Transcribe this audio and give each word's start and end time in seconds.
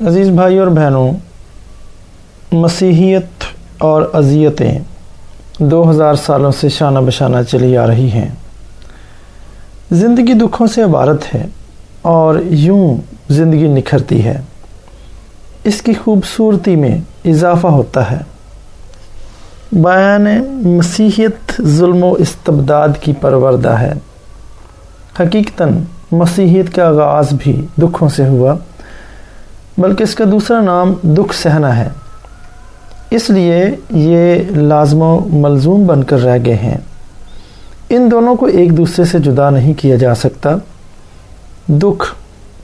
عزیز 0.00 0.28
بھائی 0.28 0.58
اور 0.58 0.66
بہنوں، 0.66 1.12
مسیحیت 2.52 3.44
اور 3.78 4.02
اذیتیں 4.12 4.78
دو 5.58 5.90
ہزار 5.90 6.14
سالوں 6.14 6.52
سے 6.52 6.68
شانہ 6.68 6.98
بشانہ 6.98 7.36
چلی 7.50 7.76
آ 7.76 7.86
رہی 7.86 8.10
ہیں۔ 8.10 8.28
زندگی 9.90 10.32
دکھوں 10.32 10.66
سے 10.66 10.82
عبارت 10.82 11.34
ہے 11.34 11.46
اور 12.02 12.34
یوں 12.44 12.96
زندگی 13.28 13.66
نکھرتی 13.68 14.24
ہے۔ 14.24 14.40
اس 15.64 15.82
کی 15.82 15.94
خوبصورتی 15.94 16.76
میں 16.76 16.98
اضافہ 17.24 17.66
ہوتا 17.66 18.10
ہے۔ 18.10 18.18
بیان 19.72 20.26
مسیحیت 20.68 21.62
ظلم 21.62 22.04
و 22.04 22.12
استبداد 22.12 22.88
کی 23.00 23.12
پروردہ 23.20 23.70
ہے۔ 23.70 23.92
حقیقتاً 25.20 25.78
مسیحیت 26.12 26.74
کا 26.74 26.86
آغاز 26.86 27.26
بھی 27.38 27.66
دکھوں 27.82 28.08
سے 28.08 28.26
ہوا۔ 28.26 28.54
بلکہ 29.78 30.02
اس 30.02 30.14
کا 30.14 30.24
دوسرا 30.32 30.60
نام 30.60 30.94
دکھ 31.02 31.34
سہنا 31.34 31.76
ہے۔ 31.76 31.88
اس 33.10 33.30
لیے 33.30 33.66
یہ 33.90 34.42
لازم 34.50 35.02
و 35.02 35.20
ملزوم 35.30 35.86
بن 35.86 36.04
کر 36.04 36.18
رہ 36.18 36.38
گئے 36.44 36.54
ہیں۔ 36.54 36.76
ان 37.88 38.10
دونوں 38.10 38.34
کو 38.34 38.46
ایک 38.46 38.76
دوسرے 38.76 39.04
سے 39.04 39.18
جدا 39.18 39.50
نہیں 39.50 39.74
کیا 39.74 39.96
جا 39.96 40.14
سکتا۔ 40.14 40.50
دکھ 41.68 42.14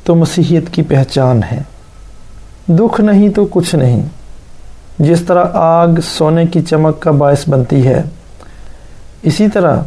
تو 0.04 0.14
مسیحیت 0.14 0.68
کی 0.68 0.82
پہچان 0.82 1.40
ہے۔ 1.52 1.62
دکھ 2.68 3.00
نہیں 3.00 3.28
تو 3.28 3.46
کچھ 3.50 3.74
نہیں۔ 3.74 4.02
جس 4.98 5.20
طرح 5.20 5.44
آگ 5.52 5.88
سونے 6.04 6.46
کی 6.46 6.62
چمک 6.62 7.00
کا 7.00 7.10
باعث 7.10 7.48
بنتی 7.48 7.86
ہے، 7.86 8.02
اسی 9.22 9.48
طرح 9.48 9.80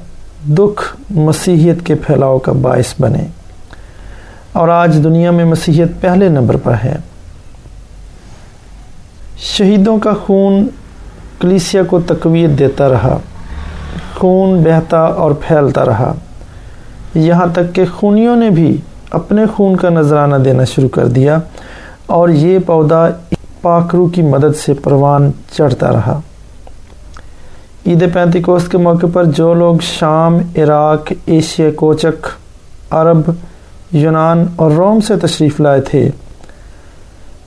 دکھ 0.49 0.95
مسیحیت 1.09 1.85
کے 1.85 1.95
پھیلاؤ 1.95 2.38
کا 2.38 2.52
باعث 2.52 2.94
بنے۔ 2.99 3.27
اور 4.53 4.69
آج 4.69 4.99
دنیا 5.03 5.31
میں 5.31 5.45
مسیحیت 5.45 5.88
پہلے 6.02 6.30
نمبر 6.30 6.57
پر 6.57 6.73
ہے۔ 6.83 6.95
شہیدوں 9.38 9.97
کا 9.97 10.14
خون 10.14 10.67
کلیسیا 11.39 11.83
کو 11.83 12.00
تقویت 12.00 12.59
دیتا 12.59 12.89
رہا۔ 12.89 13.17
خون 14.16 14.64
بہتا 14.64 15.00
اور 15.00 15.31
پھیلتا 15.31 15.86
رہا۔ 15.86 16.14
یہاں 17.16 17.47
تک 17.53 17.75
کہ 17.75 17.83
خونیوں 17.95 18.36
نے 18.36 18.50
بھی 18.50 18.78
اپنے 19.11 19.45
خون 19.56 19.75
کا 19.75 19.89
نذرانہ 19.89 20.36
دینا 20.36 20.63
شروع 20.63 20.89
کر 20.89 21.06
دیا 21.06 21.38
اور 22.06 22.30
یہ 22.30 22.59
پودا 22.59 23.08
پاکرو 23.61 24.08
کی 24.08 24.22
مدد 24.22 24.56
سے 24.66 24.73
پروان 24.73 25.31
چڑھتا 25.52 25.91
رہا۔ 25.91 26.19
عید 27.88 28.13
پینتی 28.13 28.41
کوست 28.41 28.72
کے 28.72 28.78
موقع 28.78 29.06
پر 29.13 29.23
جو 29.23 29.53
لوگ 29.53 29.75
شام، 29.81 30.38
عراق، 30.58 31.13
ایشیا، 31.25 31.72
کوچک، 31.75 32.28
عرب، 32.91 33.31
یونان 33.91 34.45
اور 34.56 34.72
روم 34.72 35.00
سے 35.02 35.17
تشریف 35.17 35.59
لائے 35.59 35.81
تھے 35.81 36.09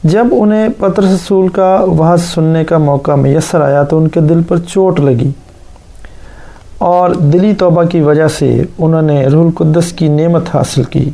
جب 0.05 0.27
انہیں 0.31 0.69
پتر 0.79 1.03
رسول 1.03 1.49
کا 1.49 1.85
وحض 1.99 2.23
سننے 2.23 2.65
کا 2.65 2.79
موقع 2.79 3.15
میسر 3.15 3.61
آیا 3.61 3.83
تو 3.83 3.99
ان 3.99 4.09
کے 4.09 4.21
دل 4.21 4.43
پر 4.43 4.59
چوٹ 4.59 5.01
لگی 5.01 5.31
اور 6.79 7.11
دلی 7.11 7.55
توبہ 7.55 7.83
کی 7.83 8.01
وجہ 8.01 8.29
سے 8.29 8.63
انہوں 8.79 9.03
نے 9.03 9.27
روح 9.27 9.45
القدس 9.45 9.93
کی 9.93 10.09
نعمت 10.09 10.43
حاصل 10.55 10.83
کی۔ 10.83 11.11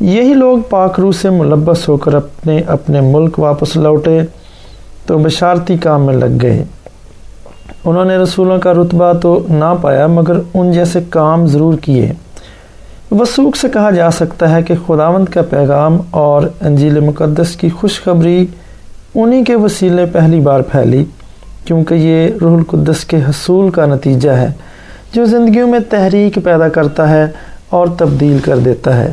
یہی 0.00 0.34
لوگ 0.34 0.58
پاک 0.70 1.00
روح 1.00 1.12
سے 1.12 1.30
ملبس 1.30 1.88
ہو 1.88 1.96
کر 1.96 2.14
اپنے 2.14 2.60
اپنے 2.66 3.00
ملک 3.00 3.38
واپس 3.38 3.76
لوٹے 3.76 4.20
تو 5.06 5.18
بشارتی 5.18 5.76
کام 5.76 6.02
میں 6.02 6.14
لگ 6.14 6.38
گئے۔ 6.42 6.64
انہوں 7.84 8.04
نے 8.04 8.16
رسولوں 8.16 8.58
کا 8.58 8.72
رتبہ 8.72 9.12
تو 9.12 9.46
نہ 9.48 9.74
پایا 9.80 10.06
مگر 10.06 10.36
ان 10.54 10.72
جیسے 10.72 11.00
کام 11.10 11.46
ضرور 11.46 11.74
کیے۔ 11.74 12.12
وسوخ 13.10 13.56
سے 13.56 13.68
کہا 13.68 13.90
جا 13.90 14.10
سکتا 14.10 14.56
ہے 14.56 14.62
کہ 14.62 14.74
خداوند 14.86 15.24
کا 15.24 15.42
پیغام 15.42 15.98
اور 16.10 16.42
انجیل 16.60 17.00
مقدس 17.00 17.56
کی 17.56 17.68
خوشخبری 17.68 18.46
انہی 19.14 19.44
کے 19.44 19.54
وسیلے 19.54 20.06
پہلی 20.06 20.40
بار 20.40 20.60
پھیلی، 20.60 21.04
کیونکہ 21.64 21.94
یہ 21.94 22.30
روح 22.40 22.56
القدس 22.56 23.04
کے 23.04 23.16
حصول 23.16 23.70
کا 23.70 23.86
نتیجہ 23.86 24.30
ہے، 24.30 24.48
جو 25.12 25.24
زندگیوں 25.24 25.68
میں 25.68 25.78
تحریک 25.90 26.38
پیدا 26.44 26.68
کرتا 26.68 27.08
ہے 27.08 27.26
اور 27.70 27.86
تبدیل 27.98 28.38
کر 28.38 28.58
دیتا 28.58 28.96
ہے۔ 28.96 29.12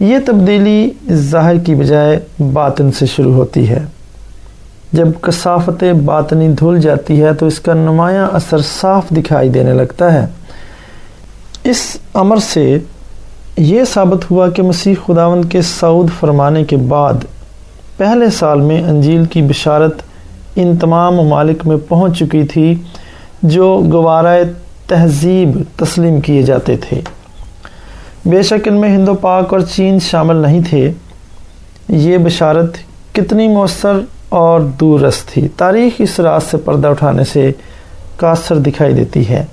یہ 0.00 0.18
تبدیلی 0.26 0.90
ظاہر 1.12 1.58
کی 1.58 1.74
بجائے 1.74 2.20
باطن 2.52 2.92
سے 2.92 3.06
شروع 3.06 3.32
ہوتی 3.32 3.68
ہے۔ 3.68 3.80
جب 4.92 5.08
کثافت 5.20 5.84
باطنی 6.04 6.48
دھل 6.48 6.80
جاتی 6.80 7.22
ہے 7.22 7.34
تو 7.34 7.46
اس 7.46 7.60
کا 7.60 7.74
نمایاں 7.74 8.28
اثر 8.32 8.58
صاف 8.80 9.04
دکھائی 9.10 9.48
دینے 9.48 9.72
لگتا 9.72 10.12
ہے۔ 10.12 10.26
اس 11.68 11.96
امر 12.14 12.36
سے 12.36 12.78
یہ 13.56 13.84
ثابت 13.92 14.30
ہوا 14.30 14.50
کہ 14.50 14.62
مسیح 14.62 14.94
خداوند 15.06 15.44
کے 15.50 15.62
سعود 15.62 16.08
فرمانے 16.20 16.64
کے 16.64 16.76
بعد 16.76 17.12
پہلے 17.96 18.30
سال 18.30 18.60
میں 18.60 18.82
انجیل 18.82 19.24
کی 19.24 19.42
بشارت 19.42 20.02
ان 20.56 20.76
تمام 20.76 21.16
ممالک 21.16 21.66
میں 21.66 21.76
پہنچ 21.88 22.18
چکی 22.18 22.44
تھی 22.44 22.74
جو 23.42 23.82
گوارۂ 23.92 24.38
تہذیب 24.86 25.62
تسلیم 25.76 26.20
کیے 26.20 26.42
جاتے 26.42 26.76
تھے۔ 26.76 27.00
بے 28.24 28.42
شک 28.42 28.68
ان 28.68 28.74
میں 28.74 28.96
ہندو 28.96 29.14
پاک 29.14 29.52
اور 29.52 29.60
چین 29.60 29.98
شامل 30.00 30.36
نہیں 30.36 30.60
تھے۔ 30.70 30.92
یہ 31.88 32.18
بشارت 32.18 32.76
کتنی 33.12 33.48
مؤثر 33.48 34.00
اور 34.28 34.60
دور 34.60 35.00
رس 35.00 35.18
تھی۔ 35.18 35.48
تاریخ 35.56 35.92
اس 35.98 36.20
راز 36.20 36.42
سے 36.50 36.56
پردہ 36.56 36.88
اٹھانے 36.88 37.24
سے 37.24 37.52
کاثر 38.16 38.58
دکھائی 38.58 38.94
دیتی 38.94 39.28
ہے۔ 39.28 39.44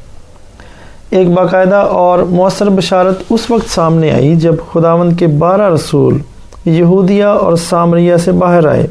ایک 1.10 1.30
باقاعدہ 1.30 1.76
اور 1.76 2.20
مؤثر 2.20 2.70
بشارت 2.70 3.20
اس 3.30 3.52
وقت 3.52 3.70
سامنے 3.70 4.12
آئی 4.12 4.36
جب 4.36 4.56
خداوند 4.74 5.20
کے 5.20 5.28
بارہ 5.28 5.74
رسول 5.74 6.18
یہودیہ 6.66 7.24
اور 7.24 7.56
سامریہ 7.56 8.18
سے 8.18 8.32
باہر 8.32 8.68
آئے۔ 8.68 8.88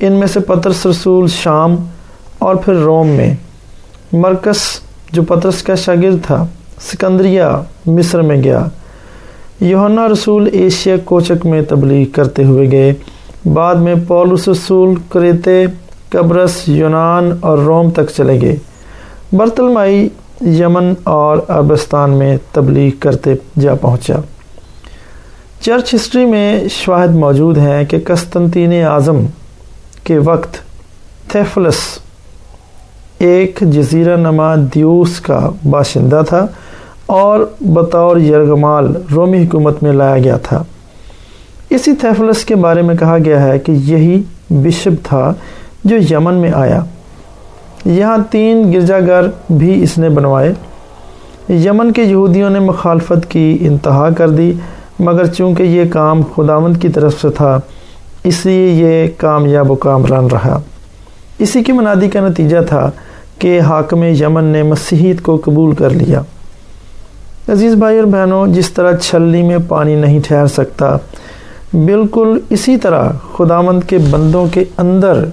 ان 0.00 0.12
میں 0.12 0.26
سے 0.26 0.40
پترس 0.40 0.86
رسول 0.86 1.28
شام 1.28 1.76
اور 2.38 2.56
پھر 2.56 2.74
روم 2.74 3.08
میں۔ 3.08 3.34
مرکز 4.12 4.56
جو 5.12 5.22
پترس 5.22 5.62
کا 5.62 5.74
شاگرد 5.74 6.24
تھا، 6.26 6.46
سکندریہ، 6.80 7.42
مصر 7.86 8.22
میں 8.22 8.42
گیا۔ 8.42 8.66
یونا 9.60 10.08
رسول 10.08 10.48
ایشیا 10.52 10.96
کوچک 11.04 11.46
میں 11.46 11.62
تبلیغ 11.62 12.06
کرتے 12.12 12.44
ہوئے 12.44 12.70
گئے۔ 12.70 12.94
بعد 13.52 13.74
میں 13.74 13.94
پولس 14.08 14.48
رسول 14.48 14.94
کریتے 15.08 15.64
قبرس 16.08 16.62
یونان 16.66 17.32
اور 17.40 17.58
روم 17.58 17.90
تک 17.90 18.10
چلے 18.16 18.40
گئے۔ 18.40 18.56
برتلمائی 19.32 20.08
یمن 20.40 20.94
اور 21.04 21.38
ابستان 21.48 22.10
میں 22.10 22.36
تبلیغ 22.52 22.90
کرتے 23.00 23.34
جا 23.60 23.74
پہنچا۔ 23.74 24.14
چرچ 25.60 25.94
ہسٹری 25.94 26.24
میں 26.24 26.68
شواہد 26.68 27.14
موجود 27.14 27.58
ہیں 27.58 27.84
کہ 27.84 27.98
قسطنطین 28.04 28.84
اعظم 28.84 29.26
کے 30.04 30.18
وقت 30.18 30.58
تھیفلس 31.28 31.74
ایک 33.18 33.58
جزیرہ 33.60 34.16
نما 34.16 34.54
دیوس 34.54 35.20
کا 35.20 35.50
باشندہ 35.70 36.22
تھا 36.28 36.46
اور 37.06 37.40
بطور 37.60 38.16
یرغمال 38.16 38.94
رومی 39.14 39.44
حکومت 39.44 39.82
میں 39.82 39.92
لایا 39.92 40.18
گیا 40.18 40.36
تھا۔ 40.36 40.62
اسی 41.70 41.94
تھیفلس 41.94 42.44
کے 42.44 42.54
بارے 42.54 42.82
میں 42.82 42.94
کہا 42.94 43.18
گیا 43.24 43.42
ہے 43.42 43.58
کہ 43.58 43.72
یہی 43.72 44.22
بشپ 44.50 45.04
تھا 45.04 45.34
جو 45.84 45.96
یمن 46.10 46.34
میں 46.34 46.52
آیا۔ 46.54 46.84
یہاں 47.86 48.18
تین 48.30 48.72
گرجا 48.72 49.00
گھر 49.00 49.52
بھی 49.52 49.82
اس 49.82 49.98
نے 49.98 50.08
بنوائے۔ 50.08 50.52
یمن 51.48 51.92
کے 51.92 52.02
یہودیوں 52.02 52.50
نے 52.50 52.58
مخالفت 52.58 53.30
کی، 53.30 53.58
انتہا 53.60 54.08
کر 54.18 54.30
دی، 54.30 54.52
مگر 55.00 55.26
چونکہ 55.26 55.62
یہ 55.62 55.84
کام 55.90 56.20
خداوند 56.36 56.76
کی 56.76 56.88
طرف 56.88 57.20
سے 57.22 57.30
تھا، 57.30 57.60
اس 58.24 58.46
لیے 58.46 58.68
یہ 58.68 59.08
کامیاب 59.16 59.70
و 59.70 59.74
کامران 59.74 60.26
رہا۔ 60.26 60.60
اسی 61.38 61.62
کی 61.62 61.72
منادی 61.72 62.08
کا 62.08 62.28
نتیجہ 62.28 62.56
تھا 62.68 62.90
کہ 63.38 63.60
حاکم 63.60 64.02
یمن 64.02 64.44
نے 64.44 64.62
مسیحیت 64.62 65.22
کو 65.22 65.40
قبول 65.44 65.74
کر 65.74 65.90
لیا۔ 65.90 66.20
عزیز 67.48 67.74
بھائی 67.74 67.98
اور 67.98 68.06
بہنوں، 68.06 68.46
جس 68.46 68.70
طرح 68.70 68.96
چھلی 68.96 69.42
میں 69.42 69.58
پانی 69.68 69.94
نہیں 69.94 70.20
ٹھہر 70.24 70.46
سکتا، 70.46 70.96
بالکل 71.72 72.38
اسی 72.50 72.76
طرح 72.76 73.08
خداوند 73.36 73.80
کے 73.88 73.98
بندوں 73.98 74.46
کے 74.52 74.64
اندر 74.76 75.24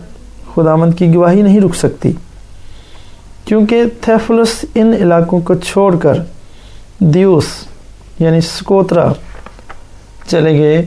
خداوند 0.55 0.93
کی 0.93 1.15
گواہی 1.15 1.41
نہیں 1.41 1.61
رک 1.61 1.75
سکتی۔ 1.75 2.11
کیونکہ 3.45 3.83
تھیفلس 4.01 4.65
ان 4.75 4.93
علاقوں 4.93 5.39
کو 5.39 5.53
چھوڑ 5.53 5.95
کر 5.95 6.13
دیوس 6.99 7.45
یعنی 8.19 8.41
سکوترا، 8.41 9.11
چلے 10.27 10.57
گئے۔ 10.59 10.85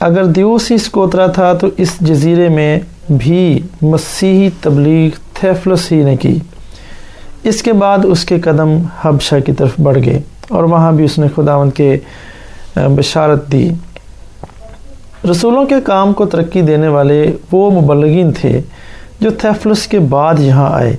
اگر 0.00 0.24
دیوس 0.24 0.70
ہی 0.70 0.78
سکوترا 0.78 1.26
تھا 1.26 1.52
تو 1.52 1.66
اس 1.76 1.98
جزیرے 2.00 2.48
میں 2.48 2.78
بھی 3.18 3.60
مسیحی 3.82 4.48
تبلیغ 4.60 5.18
تھیفلس 5.34 5.92
ہی 5.92 6.02
نے 6.04 6.16
کی۔ 6.16 6.38
اس 7.42 7.62
کے 7.62 7.72
بعد 7.72 7.98
اس 8.04 8.24
کے 8.24 8.40
قدم 8.40 8.76
حبشہ 9.02 9.36
کی 9.46 9.52
طرف 9.52 9.80
بڑھ 9.82 9.98
گئے 10.04 10.20
اور 10.48 10.64
وہاں 10.64 10.92
بھی 10.92 11.04
اس 11.04 11.18
نے 11.18 11.26
خداون 11.36 11.70
کے 11.70 11.98
بشارت 12.76 13.52
دی۔ 13.52 13.68
رسولوں 15.30 15.66
کے 15.66 15.74
کام 15.84 16.12
کو 16.12 16.26
ترقی 16.26 16.62
دینے 16.62 16.88
والے 16.88 17.32
وہ 17.52 17.70
مبلغین 17.80 18.32
تھے 18.32 18.60
جو 19.20 19.30
تھیفلس 19.30 19.86
کے 19.86 19.98
بعد 19.98 20.34
یہاں 20.38 20.70
آئے۔ 20.72 20.96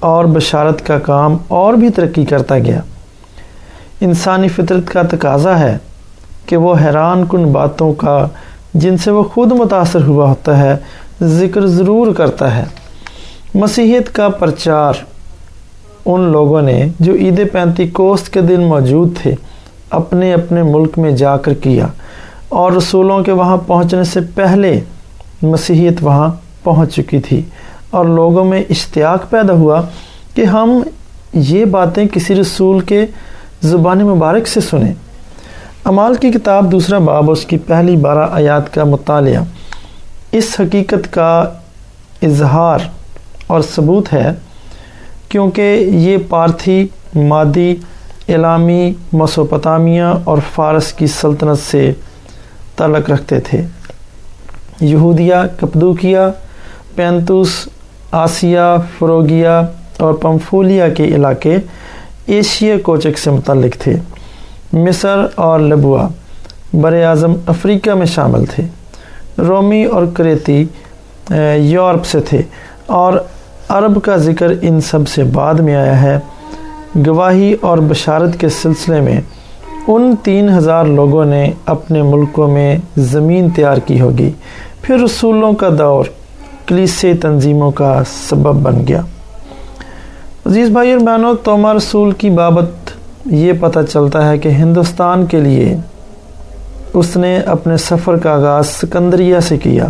اور 0.00 0.24
بشارت 0.24 0.86
کا 0.86 0.98
کام 0.98 1.36
اور 1.48 1.74
بھی 1.74 1.88
ترقی 1.90 2.24
کرتا 2.24 2.58
گیا۔ 2.58 2.80
انسانی 4.00 4.48
فطرت 4.48 4.88
کا 4.88 5.02
تقاضا 5.02 5.58
ہے 5.58 5.78
کہ 6.46 6.56
وہ 6.56 6.74
حیران 6.84 7.24
کن 7.28 7.52
باتوں 7.52 7.92
کا، 7.92 8.28
جن 8.74 8.96
سے 8.96 9.10
وہ 9.10 9.22
خود 9.22 9.52
متاثر 9.52 10.02
ہوا 10.02 10.28
ہوتا 10.28 10.58
ہے، 10.58 10.76
ذکر 11.22 11.66
ضرور 11.66 12.14
کرتا 12.14 12.56
ہے۔ 12.56 12.64
مسیحیت 13.54 14.14
کا 14.14 14.28
پرچار۔ 14.28 14.92
ان 16.06 16.20
لوگوں 16.20 16.62
نے 16.62 16.88
جو 17.00 17.14
عید 17.14 17.52
پینتی 17.52 17.88
کوست 17.88 18.32
کے 18.32 18.40
دن 18.40 18.60
موجود 18.60 19.16
تھے، 19.22 19.34
اپنے 19.90 20.34
اپنے 20.34 20.62
ملک 20.62 20.98
میں 20.98 21.10
جا 21.10 21.36
کر 21.36 21.54
کیا 21.54 21.86
اور 22.48 22.72
رسولوں 22.72 23.22
کے 23.22 23.32
وہاں 23.32 23.56
پہنچنے 23.56 24.04
سے 24.04 24.20
پہلے 24.34 24.80
مسیحیت 25.42 25.98
وہاں 26.00 26.28
پہنچ 26.64 26.94
چکی 26.94 27.20
تھی۔ 27.20 27.42
اور 27.90 28.04
لوگوں 28.04 28.44
میں 28.44 28.62
اشتیاق 28.70 29.30
پیدا 29.30 29.52
ہوا 29.52 29.82
کہ 30.34 30.44
ہم 30.44 30.82
یہ 31.32 31.64
باتیں 31.64 32.04
کسی 32.12 32.34
رسول 32.34 32.80
کے 32.80 33.06
زبان 33.62 33.98
مبارک 33.98 34.48
سے 34.48 34.60
سنیں۔ 34.60 34.92
امال 35.84 36.14
کی 36.14 36.30
کتاب 36.30 36.72
دوسرا 36.72 36.98
باب 36.98 37.30
اس 37.30 37.44
کی 37.44 37.58
پہلی 37.58 37.96
بارہ 37.96 38.28
آیات 38.30 38.74
کا 38.74 38.84
مطالعہ 38.84 39.42
اس 40.32 40.56
حقیقت 40.60 41.12
کا 41.12 41.44
اظہار 42.22 42.78
اور 43.46 43.60
ثبوت 43.60 44.12
ہے، 44.12 44.32
کیونکہ 45.28 45.88
یہ 45.92 46.16
پارتھی 46.28 46.88
مادی 47.14 47.74
علامی 48.28 48.92
مسوپتامیہ 49.12 50.02
اور 50.24 50.38
فارس 50.54 50.92
کی 50.92 51.06
سلطنت 51.06 51.70
سے 51.70 51.92
تعلق 52.76 53.10
رکھتے 53.10 53.40
تھے۔ 53.40 53.62
یہودیہ، 54.80 55.34
کپدوکیا، 55.60 56.28
پینتوس 56.94 57.48
آسیا 58.12 58.76
فروگیا 58.98 59.62
اور 59.98 60.14
پمفولیا 60.14 60.88
کے 60.88 61.04
علاقے 61.04 61.56
ایشیا 62.26 62.74
کوچک 62.82 63.18
سے 63.18 63.30
متعلق 63.30 63.82
تھے۔ 63.82 63.96
مصر 64.72 65.26
اور 65.34 65.60
لبوا 65.60 66.08
بر 66.74 67.02
اعظم 67.02 67.34
افریقہ 67.46 67.90
میں 67.90 68.06
شامل 68.06 68.44
تھے۔ 68.44 68.64
رومی 69.38 69.84
اور 69.84 70.06
کریتی 70.14 70.64
یورپ 71.56 72.04
سے 72.04 72.20
تھے۔ 72.20 72.42
اور 72.86 73.12
عرب 73.68 74.02
کا 74.02 74.16
ذکر 74.16 74.52
ان 74.60 74.80
سب 74.80 75.08
سے 75.08 75.24
بعد 75.24 75.54
میں 75.54 75.74
آیا 75.74 76.02
ہے۔ 76.02 76.18
گواہی 77.06 77.54
اور 77.60 77.78
بشارت 77.78 78.40
کے 78.40 78.48
سلسلے 78.48 79.00
میں 79.00 79.20
ان 79.88 80.14
تین 80.22 80.48
ہزار 80.48 80.84
لوگوں 80.84 81.24
نے 81.24 81.50
اپنے 81.66 82.02
ملکوں 82.02 82.48
میں 82.48 82.76
زمین 82.96 83.50
تیار 83.50 83.76
کی 83.76 84.00
ہوگی۔ 84.00 84.30
پھر 84.82 84.98
رسولوں 84.98 85.52
کا 85.52 85.68
دور 85.78 86.04
کلیسے 86.70 87.14
تنظیموں 87.14 87.70
کا 87.70 88.02
سبب 88.28 88.54
بن 88.54 88.86
گیا۔ 88.88 89.00
عزیز 90.46 90.68
بھائی 90.68 90.92
اور 90.92 91.00
بہنوں 91.00 91.34
توما 91.44 91.74
رسول 91.74 92.12
کی 92.12 92.30
بابت 92.30 92.90
یہ 93.26 93.52
پتہ 93.60 93.78
چلتا 93.92 94.30
ہے 94.30 94.38
کہ 94.38 94.48
ہندوستان 94.48 95.26
کے 95.26 95.40
لیے 95.40 95.76
اس 96.94 97.16
نے 97.16 97.38
اپنے 97.38 97.76
سفر 97.76 98.16
کا 98.16 98.32
آغاز 98.32 98.66
سکندریہ 98.66 99.40
سے 99.40 99.56
کیا 99.56 99.86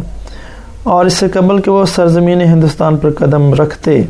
اور 0.83 1.05
اس 1.05 1.13
سے 1.13 1.29
قبل 1.29 1.61
کہ 1.61 1.71
وہ 1.71 1.85
سرزمین 1.85 2.41
ہندوستان 2.41 2.97
پر 2.97 3.13
قدم 3.13 3.55
رکھتے، 3.55 4.03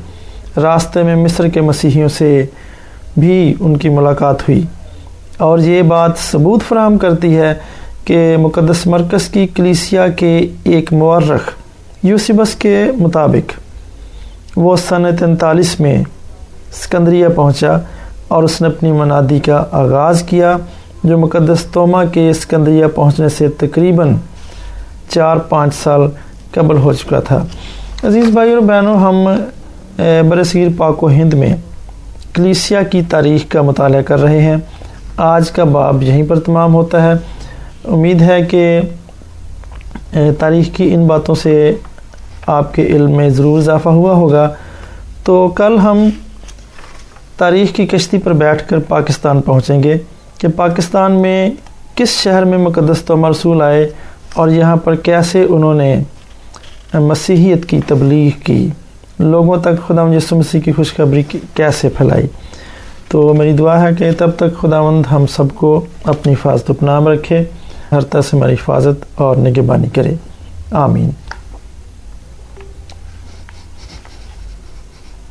راستے 0.57 1.03
میں 1.03 1.17
مصر 1.17 1.49
کے 1.49 1.61
مسیحیوں 1.61 2.09
سے 2.09 2.47
بھی 3.17 3.55
ان 3.61 3.77
کی 3.77 3.89
ملاقات 3.89 4.43
ہوئی۔ 4.43 4.63
اور 5.39 5.59
یہ 5.59 5.83
بات 5.83 6.11
ثبوت 6.19 6.63
فراہم 6.69 6.99
کرتی 6.99 7.37
ہے 7.37 7.55
کہ 8.05 8.37
مقدس 8.37 8.87
مرکز 8.87 9.29
کی 9.29 9.47
کلیسیا 9.47 10.09
کے 10.09 10.47
ایک 10.65 10.93
مورخ 10.93 11.60
یوسیبس 12.03 12.55
کے 12.55 12.85
مطابق 12.99 13.53
وہ 14.57 14.77
سن 14.77 15.17
تینتالیس 15.17 15.81
میں 15.81 16.03
سکندریہ 16.73 17.29
پہنچا 17.29 17.77
اور 18.29 18.43
اس 18.43 18.61
نے 18.63 18.69
اپنی 18.69 18.93
منادی 18.93 19.39
کا 19.39 19.65
آغاز 19.71 20.23
کیا، 20.23 20.57
جو 21.05 21.19
مقدس 21.19 21.65
توما 21.73 22.05
کے 22.05 22.33
سکندریہ 22.33 22.87
پہنچنے 22.95 23.29
سے 23.29 23.49
تقریباً 23.49 24.15
چار 25.09 25.37
پانچ 25.37 25.75
سال 25.75 26.01
قبل 26.55 26.77
ہو 26.77 26.93
چکا 26.93 27.21
تھا۔ 27.21 27.45
عزیز 28.05 28.29
بھائی 28.29 28.53
اور 28.53 28.61
بہنوں، 28.61 28.97
ہم 28.97 29.25
برصغیر 30.29 30.69
پاک 30.77 31.05
و 31.05 31.09
ہند 31.09 31.35
میں 31.35 31.55
کلیسیا 32.35 32.83
کی 32.83 33.03
تاریخ 33.09 33.49
کا 33.49 33.63
مطالعہ 33.63 34.03
کر 34.03 34.21
رہے 34.21 34.41
ہیں۔ 34.43 34.57
آج 35.17 35.51
کا 35.51 35.65
باب 35.65 36.03
یہیں 36.03 36.23
پر 36.29 36.39
تمام 36.39 36.75
ہوتا 36.75 37.03
ہے۔ 37.03 37.13
امید 37.85 38.23
ہے 38.23 38.43
کہ 38.43 38.81
تاریخ 40.39 40.75
کی 40.77 40.95
ان 40.95 41.07
باتوں 41.07 41.35
سے 41.35 41.75
آپ 42.47 42.75
کے 42.75 42.87
علم 42.87 43.11
میں 43.11 43.29
ضرور 43.29 43.59
اضافہ 43.59 43.89
ہوا 43.89 44.13
ہوگا۔ 44.13 44.55
تو 45.25 45.49
کل 45.49 45.79
ہم 45.79 46.09
تاریخ 47.37 47.77
کی 47.77 47.87
کشتی 47.87 48.19
پر 48.19 48.33
بیٹھ 48.33 48.69
کر 48.69 48.79
پاکستان 48.79 49.41
پہنچیں 49.41 49.83
گے 49.83 49.97
کہ 50.39 50.49
پاکستان 50.57 51.13
میں 51.13 51.51
کس 51.95 52.09
شہر 52.09 52.45
میں 52.45 52.59
مقدس 52.59 53.03
تو 53.03 53.17
مرسول 53.17 53.63
آئے 53.63 53.89
اور 54.35 54.49
یہاں 54.49 54.77
پر 54.77 54.95
کیسے 54.95 55.47
انہوں 55.49 55.75
نے 55.75 56.03
مسیحیت 56.95 57.67
کی 57.67 57.81
تبلیغ 57.87 58.31
کی۔ 58.45 58.69
لوگوں 59.19 59.57
تک 59.57 59.87
خدا 59.87 60.15
یسو 60.15 60.37
مسیح 60.37 60.61
کی 60.61 60.73
خوشخبری 60.73 61.23
کیسے 61.55 61.89
پھیلائی۔ 61.89 62.27
تو 63.09 63.35
میری 63.35 63.53
دعا 63.53 63.83
ہے 63.83 63.95
کہ 63.95 64.11
تب 64.19 64.31
تک 64.37 64.61
خداوند 64.61 65.13
ہم 65.13 65.27
سب 65.27 65.45
کو 65.55 65.85
اپنی 66.05 66.33
حفاظت 66.33 66.71
اپنام 66.71 67.09
رکھے، 67.09 67.45
ہر 67.93 68.01
طرح 68.01 68.21
سے 68.21 68.37
ہماری 68.37 68.53
حفاظت 68.53 69.05
اور 69.15 69.37
نگبانی 69.37 69.87
کرے۔ 69.89 70.15
آمین۔ 70.71 71.11